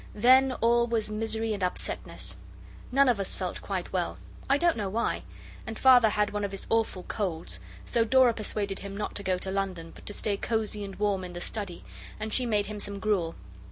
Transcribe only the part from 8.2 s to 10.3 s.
persuaded him not to go to London, but to